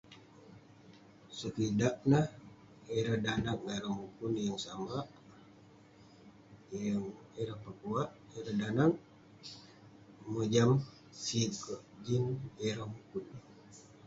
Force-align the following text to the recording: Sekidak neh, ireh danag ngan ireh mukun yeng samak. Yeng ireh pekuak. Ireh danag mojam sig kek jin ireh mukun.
Sekidak 1.37 1.95
neh, 2.09 2.27
ireh 2.97 3.17
danag 3.25 3.59
ngan 3.63 3.75
ireh 3.77 3.95
mukun 4.01 4.33
yeng 4.43 4.59
samak. 4.65 5.07
Yeng 6.73 7.03
ireh 7.41 7.59
pekuak. 7.63 8.09
Ireh 8.37 8.57
danag 8.61 8.93
mojam 10.31 10.71
sig 11.23 11.51
kek 11.65 11.81
jin 12.05 12.25
ireh 12.67 12.87
mukun. 12.93 13.25